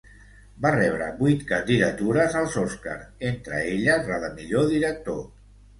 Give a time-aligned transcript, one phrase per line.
[0.65, 2.99] Va rebre vuit candidatures als Oscar,
[3.33, 5.27] entre elles la de millor director.